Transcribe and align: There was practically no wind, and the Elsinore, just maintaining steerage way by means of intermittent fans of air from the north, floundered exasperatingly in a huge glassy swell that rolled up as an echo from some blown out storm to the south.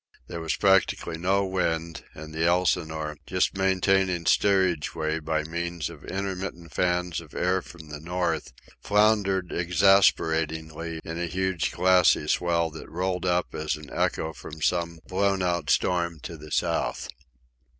There 0.25 0.41
was 0.41 0.55
practically 0.55 1.19
no 1.19 1.45
wind, 1.45 2.05
and 2.15 2.33
the 2.33 2.43
Elsinore, 2.43 3.17
just 3.27 3.55
maintaining 3.55 4.25
steerage 4.25 4.95
way 4.95 5.19
by 5.19 5.43
means 5.43 5.91
of 5.91 6.03
intermittent 6.05 6.73
fans 6.73 7.21
of 7.21 7.35
air 7.35 7.61
from 7.61 7.89
the 7.89 7.99
north, 7.99 8.51
floundered 8.79 9.51
exasperatingly 9.51 11.01
in 11.05 11.19
a 11.19 11.27
huge 11.27 11.71
glassy 11.71 12.27
swell 12.27 12.71
that 12.71 12.89
rolled 12.89 13.27
up 13.27 13.53
as 13.53 13.75
an 13.75 13.91
echo 13.93 14.33
from 14.33 14.59
some 14.59 15.01
blown 15.07 15.43
out 15.43 15.69
storm 15.69 16.19
to 16.21 16.35
the 16.35 16.49
south. 16.49 17.07